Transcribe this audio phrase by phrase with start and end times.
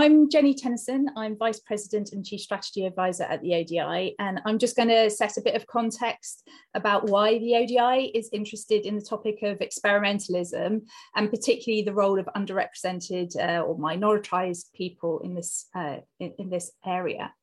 [0.00, 1.08] I'm Jeni Tennison.
[1.14, 5.10] I'm Vice President and Chief Strategy Advisor at the ODI, and I'm just going to
[5.10, 9.58] set a bit of context about why the ODI is interested in the topic of
[9.58, 10.80] experimentalism,
[11.16, 16.48] and particularly the role of underrepresented uh, or minoritized people in this uh, in, in
[16.48, 17.34] this area.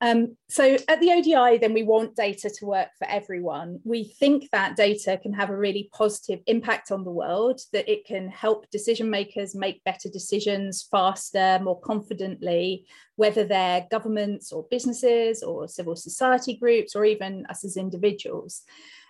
[0.00, 3.80] Um, so at the ODI, then we want data to work for everyone.
[3.84, 8.06] We think that data can have a really positive impact on the world, that it
[8.06, 15.42] can help decision makers make better decisions faster, more confidently, whether they're governments or businesses
[15.42, 18.62] or civil society groups or even us as individuals.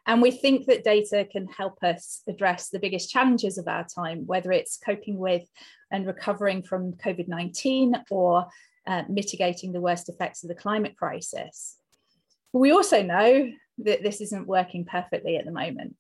[0.07, 4.27] And we think that data can help us address the biggest challenges of our time,
[4.27, 5.47] whether it's coping with
[5.91, 8.47] and recovering from COVID 19 or
[8.89, 11.77] uh, mitigating the worst effects of the climate crisis.
[12.53, 15.97] But we also know that this isn't working perfectly at the moment.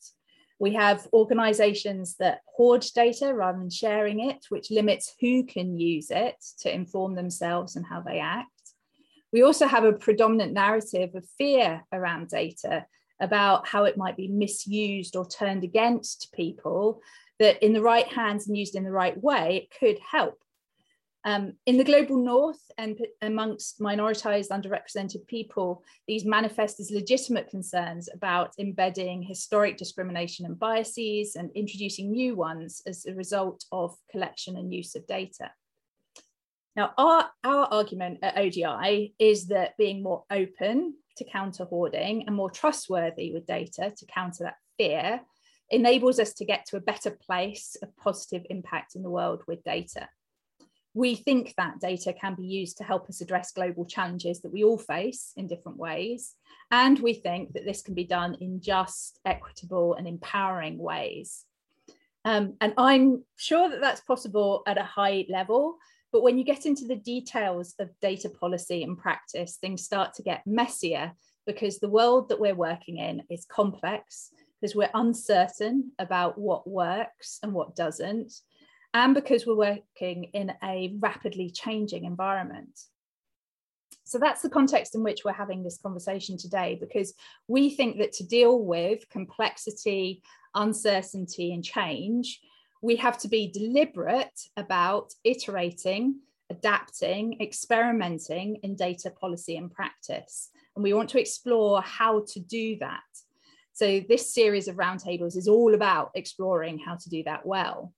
[0.59, 6.11] We have organizations that hoard data rather than sharing it, which limits who can use
[6.11, 8.49] it to inform themselves and how they act.
[9.33, 12.87] We also have a predominant narrative of fear around data
[13.21, 17.03] about how it might be misused or turned against people,
[17.39, 20.41] that in the right hands and used in the right way, it could help
[21.29, 28.09] um, in the global north and amongst minoritized, underrepresented people, these manifest as legitimate concerns
[28.15, 34.57] about embedding historic discrimination and biases and introducing new ones as a result of collection
[34.57, 35.51] and use of data.
[36.75, 42.35] Now, our, our argument at ODI is that being more open to counter hoarding and
[42.35, 45.21] more trustworthy with data to counter that fear
[45.69, 49.63] enables us to get to a better place of positive impact in the world with
[49.63, 50.09] data
[50.99, 54.65] we think that data can be used to help us address global challenges that we
[54.65, 56.35] all face in different ways.
[56.73, 61.45] And we think that this can be done in just, equitable, and empowering ways.
[62.25, 65.77] Um, and I'm sure that that's possible at a high level.
[66.11, 70.25] But when you get into the details of data policy and practice, things start to
[70.25, 71.13] get messier
[71.47, 77.39] because the world that we're working in is complex, because we're uncertain about what works
[77.45, 78.33] and what doesn't
[78.95, 82.81] and because we're working in a rapidly changing environment.
[84.05, 87.13] So that's the context in which we're having this conversation today, because
[87.47, 90.23] we think that to deal with complexity,
[90.55, 92.41] uncertainty, and change,
[92.81, 100.49] we have to be deliberate about iterating, adapting, experimenting in data policy and practice.
[100.75, 103.03] And we want to explore how to do that.
[103.75, 107.93] So, this series of roundtables is all about exploring how to do that well.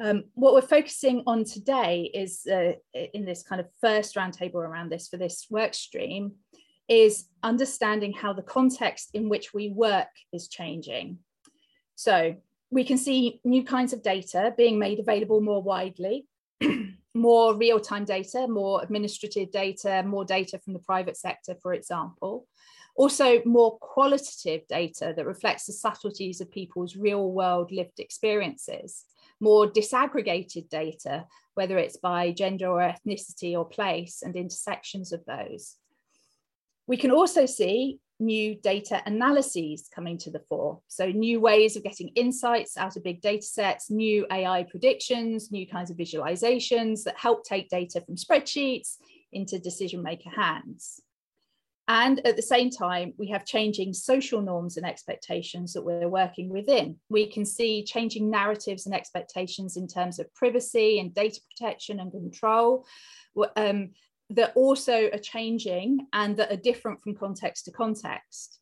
[0.00, 4.90] Um, what we're focusing on today is uh, in this kind of first roundtable around
[4.90, 6.32] this for this work stream
[6.88, 11.18] is understanding how the context in which we work is changing.
[11.94, 12.36] So
[12.70, 16.26] we can see new kinds of data being made available more widely,
[17.14, 22.46] more real-time data, more administrative data, more data from the private sector, for example.
[22.96, 29.04] Also more qualitative data that reflects the subtleties of people's real world lived experiences
[29.42, 35.76] more disaggregated data, whether it's by gender or ethnicity or place and intersections of those.
[36.86, 40.80] We can also see new data analyses coming to the fore.
[40.86, 45.66] So new ways of getting insights out of big data sets, new AI predictions, new
[45.66, 48.98] kinds of visualizations that help take data from spreadsheets
[49.32, 51.00] into decision maker hands.
[51.88, 56.48] And at the same time, we have changing social norms and expectations that we're working
[56.48, 56.96] within.
[57.08, 62.12] We can see changing narratives and expectations in terms of privacy and data protection and
[62.12, 62.86] control
[63.56, 63.90] um,
[64.30, 68.60] that also are changing and that are different from context to context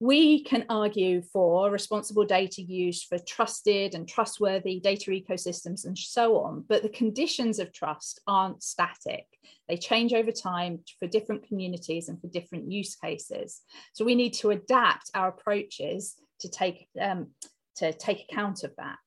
[0.00, 6.38] we can argue for responsible data use for trusted and trustworthy data ecosystems and so
[6.38, 9.26] on, but the conditions of trust aren't static.
[9.68, 13.62] They change over time for different communities and for different use cases.
[13.92, 17.28] So we need to adapt our approaches to take, um,
[17.76, 18.98] to take account of that.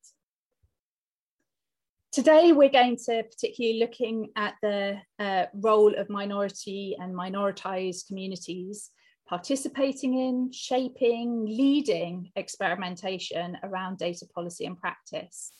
[2.14, 8.90] Today, we're going to particularly looking at the uh, role of minority and minoritized communities
[9.27, 15.51] participating in, shaping, leading experimentation around data policy and practice.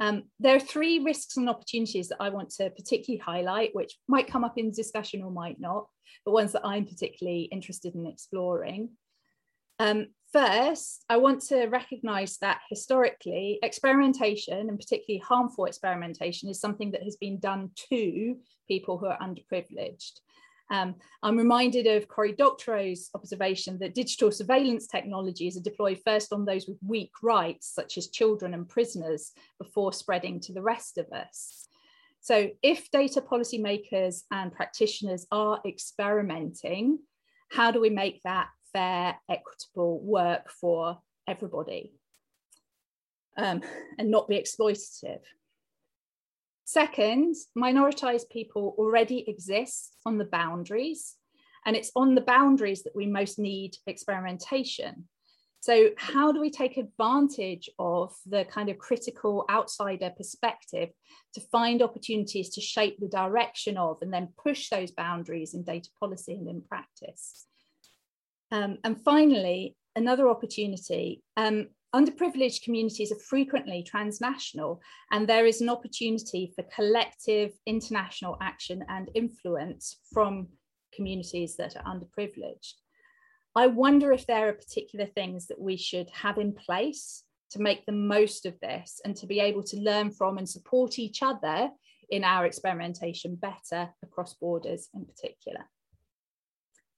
[0.00, 4.26] Um, there are three risks and opportunities that I want to particularly highlight, which might
[4.26, 5.86] come up in discussion or might not,
[6.24, 8.90] but ones that I'm particularly interested in exploring.
[9.78, 16.92] Um, first, I want to recognize that historically, experimentation, and particularly harmful experimentation, is something
[16.92, 18.36] that has been done to
[18.66, 20.20] people who are underprivileged.
[20.70, 26.44] Um, I'm reminded of Cory Doctorow's observation that digital surveillance technologies are deployed first on
[26.44, 31.06] those with weak rights, such as children and prisoners, before spreading to the rest of
[31.12, 31.68] us.
[32.20, 37.00] So if data policymakers and practitioners are experimenting,
[37.50, 40.98] how do we make that fair, equitable work for
[41.28, 41.92] everybody
[43.36, 43.60] um,
[43.98, 45.20] and not be exploitative?
[46.72, 51.16] Second, minoritized people already exist on the boundaries,
[51.66, 55.06] and it's on the boundaries that we most need experimentation.
[55.60, 60.88] So, how do we take advantage of the kind of critical outsider perspective
[61.34, 65.90] to find opportunities to shape the direction of and then push those boundaries in data
[66.00, 67.44] policy and in practice?
[68.50, 71.22] Um, and finally, another opportunity.
[71.36, 74.80] Um, underprivileged communities are frequently transnational,
[75.10, 80.48] and there is an opportunity for collective international action and influence from
[80.94, 82.74] communities that are underprivileged.
[83.54, 87.84] I wonder if there are particular things that we should have in place to make
[87.84, 91.70] the most of this and to be able to learn from and support each other
[92.08, 95.68] in our experimentation better across borders in particular.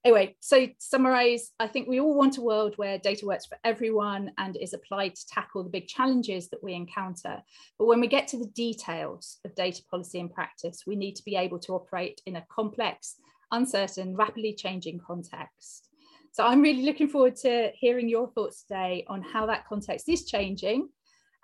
[0.04, 3.56] Anyway, so to summarize, I think we all want a world where data works for
[3.64, 7.42] everyone and is applied to tackle the big challenges that we encounter.
[7.78, 11.24] But when we get to the details of data policy and practice, we need to
[11.24, 13.16] be able to operate in a complex,
[13.50, 15.88] uncertain, rapidly changing context.
[16.32, 20.26] So I'm really looking forward to hearing your thoughts today on how that context is
[20.26, 20.90] changing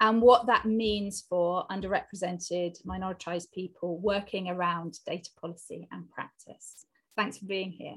[0.02, 6.84] and what that means for underrepresented, minoritized people working around data policy and practice.
[7.16, 7.96] Thanks for being here.